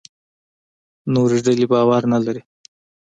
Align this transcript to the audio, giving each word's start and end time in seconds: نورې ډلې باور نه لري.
نورې 1.13 1.39
ډلې 1.45 1.65
باور 1.71 2.01
نه 2.13 2.17
لري. 2.25 2.41